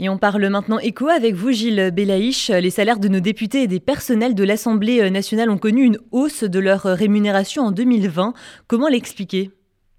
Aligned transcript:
Et 0.00 0.08
on 0.08 0.18
parle 0.18 0.48
maintenant 0.48 0.80
écho 0.80 1.06
avec 1.06 1.36
vous, 1.36 1.52
Gilles 1.52 1.92
Belaïch. 1.94 2.50
Les 2.50 2.70
salaires 2.70 2.98
de 2.98 3.06
nos 3.06 3.20
députés 3.20 3.62
et 3.62 3.68
des 3.68 3.78
personnels 3.78 4.34
de 4.34 4.42
l'Assemblée 4.42 5.08
nationale 5.08 5.50
ont 5.50 5.56
connu 5.56 5.84
une 5.84 5.98
hausse 6.10 6.42
de 6.42 6.58
leur 6.58 6.82
rémunération 6.82 7.62
en 7.62 7.70
2020. 7.70 8.34
Comment 8.66 8.88
l'expliquer? 8.88 9.52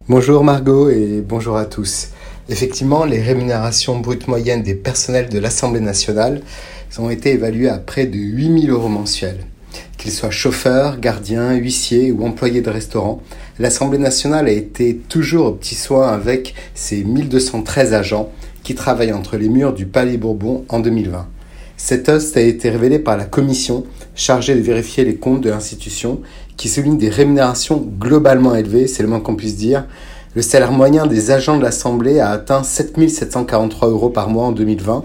Bonjour 0.10 0.44
Margot 0.44 0.90
et 0.90 1.24
bonjour 1.26 1.56
à 1.56 1.66
tous. 1.66 2.10
Effectivement, 2.50 3.06
les 3.06 3.22
rémunérations 3.22 3.98
brutes 3.98 4.28
moyennes 4.28 4.64
des 4.64 4.76
personnels 4.76 5.30
de 5.30 5.40
l'Assemblée 5.40 5.80
nationale 5.80 6.42
ont 6.98 7.10
été 7.10 7.32
évaluées 7.32 7.70
à 7.70 7.78
près 7.78 8.06
de 8.06 8.18
8000 8.18 8.72
euros 8.72 8.90
mensuels. 8.90 9.46
Qu'ils 10.06 10.14
soient 10.14 10.30
chauffeurs, 10.30 11.00
gardiens, 11.00 11.56
huissiers 11.56 12.12
ou 12.12 12.28
employés 12.28 12.62
de 12.62 12.70
restaurants, 12.70 13.24
l'Assemblée 13.58 13.98
nationale 13.98 14.48
a 14.48 14.52
été 14.52 14.98
toujours 14.98 15.48
au 15.48 15.52
petit 15.54 15.74
soin 15.74 16.10
avec 16.10 16.54
ses 16.76 17.04
1213 17.04 17.96
agents 17.96 18.30
qui 18.62 18.76
travaille 18.76 19.12
entre 19.14 19.36
les 19.36 19.50
murs 19.50 19.74
du 19.74 19.88
Palais 19.88 20.18
Bourbon 20.18 20.64
en 20.70 20.80
2020. 20.80 21.26
Cette 21.76 22.08
hausse 22.08 22.38
a 22.38 22.42
été 22.42 22.70
révélée 22.70 23.00
par 23.00 23.18
la 23.18 23.26
commission 23.26 23.84
chargée 24.14 24.54
de 24.54 24.62
vérifier 24.62 25.04
les 25.06 25.16
comptes 25.16 25.42
de 25.42 25.50
l'institution 25.50 26.22
qui 26.56 26.70
souligne 26.70 27.00
des 27.00 27.10
rémunérations 27.10 27.84
globalement 28.00 28.54
élevées, 28.54 28.86
c'est 28.86 29.02
le 29.02 29.10
moins 29.10 29.22
qu'on 29.22 29.36
puisse 29.36 29.58
dire. 29.58 29.88
Le 30.36 30.44
salaire 30.44 30.72
moyen 30.72 31.08
des 31.08 31.32
agents 31.32 31.58
de 31.58 31.64
l'Assemblée 31.64 32.20
a 32.20 32.30
atteint 32.30 32.62
7743 32.62 33.90
euros 33.90 34.12
par 34.12 34.30
mois 34.30 34.46
en 34.46 34.52
2020. 34.52 35.04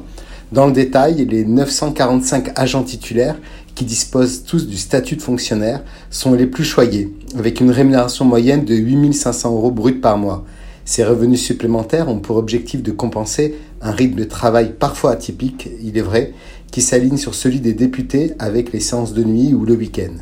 Dans 0.52 0.66
le 0.66 0.72
détail, 0.72 1.26
les 1.26 1.44
945 1.44 2.58
agents 2.58 2.82
titulaires 2.82 3.38
qui 3.76 3.84
disposent 3.84 4.42
tous 4.42 4.66
du 4.66 4.76
statut 4.76 5.14
de 5.14 5.22
fonctionnaire 5.22 5.84
sont 6.10 6.34
les 6.34 6.46
plus 6.46 6.64
choyés, 6.64 7.14
avec 7.38 7.60
une 7.60 7.70
rémunération 7.70 8.24
moyenne 8.24 8.64
de 8.64 8.74
8500 8.74 9.52
euros 9.54 9.70
brut 9.70 10.00
par 10.00 10.18
mois. 10.18 10.44
Ces 10.84 11.04
revenus 11.04 11.40
supplémentaires 11.40 12.08
ont 12.08 12.18
pour 12.18 12.36
objectif 12.36 12.82
de 12.82 12.90
compenser 12.90 13.54
un 13.80 13.92
rythme 13.92 14.18
de 14.18 14.24
travail 14.24 14.74
parfois 14.76 15.12
atypique, 15.12 15.68
il 15.80 15.96
est 15.96 16.02
vrai, 16.02 16.32
qui 16.72 16.82
s'aligne 16.82 17.16
sur 17.16 17.36
celui 17.36 17.60
des 17.60 17.72
députés 17.72 18.32
avec 18.40 18.72
les 18.72 18.80
séances 18.80 19.14
de 19.14 19.22
nuit 19.22 19.54
ou 19.54 19.64
le 19.64 19.74
week-end. 19.74 20.14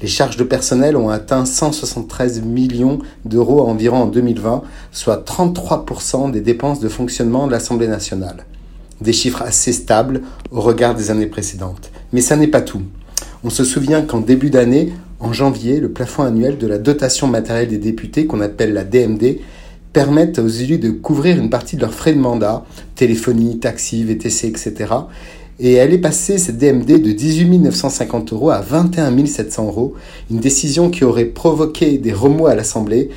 Les 0.00 0.08
charges 0.08 0.38
de 0.38 0.44
personnel 0.44 0.96
ont 0.96 1.10
atteint 1.10 1.44
173 1.44 2.40
millions 2.40 3.00
d'euros 3.26 3.60
environ 3.68 3.98
en 3.98 4.06
2020, 4.06 4.62
soit 4.92 5.28
33% 5.28 6.30
des 6.30 6.40
dépenses 6.40 6.80
de 6.80 6.88
fonctionnement 6.88 7.46
de 7.46 7.52
l'Assemblée 7.52 7.88
nationale. 7.88 8.46
Des 9.04 9.12
chiffres 9.12 9.42
assez 9.42 9.72
stables 9.72 10.22
au 10.50 10.60
regard 10.60 10.94
des 10.94 11.10
années 11.10 11.26
précédentes. 11.26 11.92
Mais 12.12 12.22
ça 12.22 12.36
n'est 12.36 12.48
pas 12.48 12.62
tout. 12.62 12.82
On 13.44 13.50
se 13.50 13.62
souvient 13.62 14.02
qu'en 14.02 14.20
début 14.20 14.50
d'année, 14.50 14.92
en 15.20 15.32
janvier, 15.32 15.78
le 15.78 15.90
plafond 15.90 16.22
annuel 16.22 16.58
de 16.58 16.66
la 16.66 16.78
dotation 16.78 17.26
matérielle 17.26 17.68
des 17.68 17.78
députés, 17.78 18.26
qu'on 18.26 18.40
appelle 18.40 18.72
la 18.72 18.84
DMD, 18.84 19.38
permettent 19.92 20.38
aux 20.38 20.48
élus 20.48 20.78
de 20.78 20.90
couvrir 20.90 21.38
une 21.38 21.50
partie 21.50 21.76
de 21.76 21.82
leurs 21.82 21.94
frais 21.94 22.14
de 22.14 22.18
mandat, 22.18 22.64
téléphonie, 22.94 23.58
taxi, 23.58 24.02
VTC, 24.04 24.48
etc. 24.48 24.92
Et 25.60 25.74
elle 25.74 25.92
est 25.92 25.98
passée, 25.98 26.38
cette 26.38 26.58
DMD, 26.58 27.00
de 27.00 27.12
18 27.12 27.58
950 27.58 28.32
euros 28.32 28.50
à 28.50 28.60
21 28.60 29.24
700 29.26 29.66
euros, 29.66 29.94
une 30.30 30.38
décision 30.38 30.90
qui 30.90 31.04
aurait 31.04 31.26
provoqué 31.26 31.98
des 31.98 32.12
remous 32.12 32.46
à 32.46 32.54
l'Assemblée. 32.54 33.10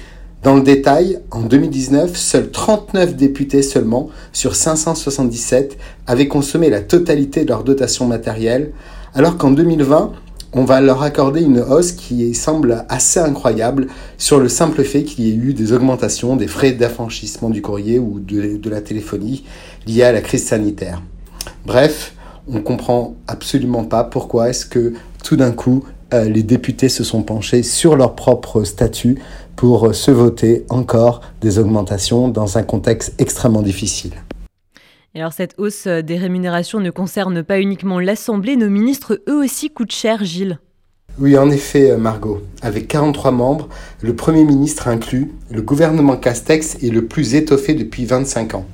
Dans 0.47 0.55
le 0.55 0.61
détail, 0.61 1.19
en 1.31 1.41
2019, 1.41 2.15
seuls 2.15 2.51
39 2.51 3.17
députés 3.17 3.61
seulement, 3.61 4.07
sur 4.31 4.55
577, 4.55 5.77
avaient 6.07 6.29
consommé 6.29 6.69
la 6.69 6.79
totalité 6.79 7.43
de 7.43 7.49
leur 7.49 7.65
dotation 7.65 8.07
matérielle, 8.07 8.71
alors 9.13 9.37
qu'en 9.37 9.51
2020, 9.51 10.13
on 10.53 10.63
va 10.63 10.79
leur 10.79 11.03
accorder 11.03 11.41
une 11.41 11.59
hausse 11.59 11.91
qui 11.91 12.33
semble 12.33 12.85
assez 12.87 13.19
incroyable 13.19 13.87
sur 14.17 14.39
le 14.39 14.47
simple 14.47 14.85
fait 14.85 15.03
qu'il 15.03 15.25
y 15.25 15.31
ait 15.31 15.35
eu 15.35 15.53
des 15.53 15.73
augmentations 15.73 16.37
des 16.37 16.47
frais 16.47 16.71
d'affranchissement 16.71 17.49
du 17.49 17.61
courrier 17.61 17.99
ou 17.99 18.21
de, 18.21 18.69
la 18.69 18.79
téléphonie 18.79 19.43
liées 19.85 20.03
à 20.03 20.13
la 20.13 20.21
crise 20.21 20.45
sanitaire. 20.45 21.01
Bref, 21.65 22.13
on 22.49 22.61
comprend 22.61 23.15
absolument 23.27 23.83
pas 23.83 24.05
pourquoi 24.05 24.47
est-ce 24.47 24.65
que 24.65 24.93
tout 25.25 25.35
d'un 25.35 25.51
coup 25.51 25.83
les 26.11 26.43
députés 26.43 26.89
se 26.89 27.03
sont 27.03 27.23
penchés 27.23 27.63
sur 27.63 27.95
leur 27.95 28.15
propre 28.15 28.63
statut 28.63 29.19
pour 29.55 29.93
se 29.93 30.11
voter 30.11 30.65
encore 30.69 31.21
des 31.41 31.59
augmentations 31.59 32.27
dans 32.27 32.57
un 32.57 32.63
contexte 32.63 33.13
extrêmement 33.19 33.61
difficile 33.61 34.13
alors 35.19 35.33
cette 35.33 35.55
hausse 35.57 35.87
euh, 35.87 36.01
des 36.01 36.17
rémunérations 36.17 36.79
ne 36.79 36.91
concerne 36.91 37.43
pas 37.43 37.59
uniquement 37.59 37.99
l'Assemblée, 37.99 38.55
nos 38.55 38.69
ministres 38.69 39.21
eux 39.27 39.43
aussi 39.43 39.69
coûtent 39.69 39.91
cher, 39.91 40.23
Gilles. 40.23 40.59
Oui, 41.19 41.37
en 41.37 41.49
effet, 41.49 41.91
euh, 41.91 41.97
Margot. 41.97 42.41
Avec 42.61 42.87
43 42.87 43.31
membres, 43.31 43.69
le 44.01 44.15
Premier 44.15 44.43
ministre 44.43 44.87
inclus, 44.87 45.31
le 45.51 45.61
gouvernement 45.61 46.17
Castex 46.17 46.75
est 46.83 46.91
le 46.91 47.05
plus 47.05 47.35
étoffé 47.35 47.73
depuis 47.73 48.05
25 48.05 48.55
ans. 48.55 48.65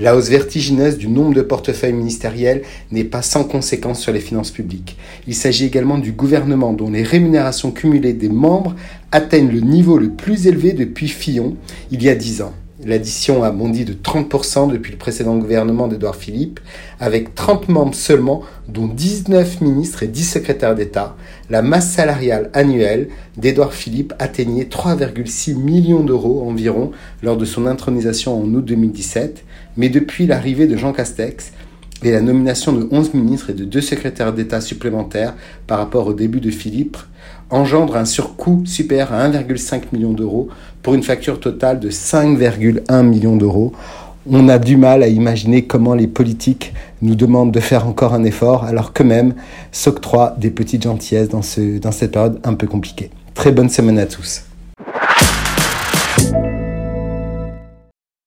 La 0.00 0.16
hausse 0.16 0.28
vertigineuse 0.28 0.96
du 0.96 1.08
nombre 1.08 1.34
de 1.34 1.42
portefeuilles 1.42 1.92
ministériels 1.92 2.62
n'est 2.92 3.04
pas 3.04 3.22
sans 3.22 3.44
conséquence 3.44 4.00
sur 4.00 4.12
les 4.12 4.20
finances 4.20 4.52
publiques. 4.52 4.96
Il 5.26 5.34
s'agit 5.34 5.64
également 5.64 5.98
du 5.98 6.12
gouvernement 6.12 6.72
dont 6.72 6.90
les 6.90 7.02
rémunérations 7.02 7.72
cumulées 7.72 8.12
des 8.12 8.28
membres 8.28 8.76
atteignent 9.10 9.50
le 9.50 9.60
niveau 9.60 9.98
le 9.98 10.10
plus 10.10 10.46
élevé 10.46 10.72
depuis 10.72 11.08
Fillon, 11.08 11.56
il 11.90 12.02
y 12.02 12.08
a 12.08 12.14
10 12.14 12.42
ans. 12.42 12.54
L'addition 12.84 13.42
a 13.42 13.50
bondi 13.50 13.84
de 13.84 13.92
30% 13.92 14.70
depuis 14.70 14.92
le 14.92 14.98
précédent 14.98 15.36
gouvernement 15.36 15.88
d'Edouard 15.88 16.14
Philippe, 16.14 16.60
avec 17.00 17.34
30 17.34 17.68
membres 17.68 17.94
seulement, 17.96 18.42
dont 18.68 18.86
19 18.86 19.62
ministres 19.62 20.04
et 20.04 20.06
10 20.06 20.22
secrétaires 20.24 20.76
d'État. 20.76 21.16
La 21.50 21.60
masse 21.60 21.90
salariale 21.90 22.50
annuelle 22.54 23.08
d'Edouard 23.36 23.72
Philippe 23.72 24.14
atteignait 24.20 24.68
3,6 24.70 25.56
millions 25.56 26.04
d'euros 26.04 26.48
environ 26.48 26.92
lors 27.24 27.36
de 27.36 27.44
son 27.44 27.66
intronisation 27.66 28.40
en 28.40 28.44
août 28.54 28.64
2017, 28.64 29.44
mais 29.76 29.88
depuis 29.88 30.28
l'arrivée 30.28 30.68
de 30.68 30.76
Jean 30.76 30.92
Castex, 30.92 31.52
et 32.02 32.10
la 32.12 32.20
nomination 32.20 32.72
de 32.72 32.88
11 32.90 33.14
ministres 33.14 33.50
et 33.50 33.54
de 33.54 33.64
2 33.64 33.80
secrétaires 33.80 34.32
d'État 34.32 34.60
supplémentaires 34.60 35.34
par 35.66 35.78
rapport 35.78 36.06
au 36.06 36.12
début 36.12 36.40
de 36.40 36.50
Philippe 36.50 36.96
engendre 37.50 37.96
un 37.96 38.04
surcoût 38.04 38.62
supérieur 38.66 39.12
à 39.12 39.28
1,5 39.28 39.84
million 39.92 40.12
d'euros 40.12 40.48
pour 40.82 40.94
une 40.94 41.02
facture 41.02 41.40
totale 41.40 41.80
de 41.80 41.90
5,1 41.90 43.02
millions 43.02 43.36
d'euros. 43.36 43.72
On 44.30 44.48
a 44.48 44.58
du 44.58 44.76
mal 44.76 45.02
à 45.02 45.08
imaginer 45.08 45.64
comment 45.64 45.94
les 45.94 46.06
politiques 46.06 46.74
nous 47.00 47.14
demandent 47.14 47.52
de 47.52 47.60
faire 47.60 47.86
encore 47.86 48.12
un 48.12 48.24
effort 48.24 48.64
alors 48.64 48.92
qu'eux-mêmes 48.92 49.34
s'octroient 49.72 50.36
des 50.38 50.50
petites 50.50 50.82
gentillesses 50.82 51.30
dans, 51.30 51.42
ce, 51.42 51.78
dans 51.78 51.92
cette 51.92 52.12
période 52.12 52.38
un 52.44 52.54
peu 52.54 52.66
compliquée. 52.66 53.10
Très 53.34 53.52
bonne 53.52 53.70
semaine 53.70 53.98
à 53.98 54.06
tous. 54.06 54.47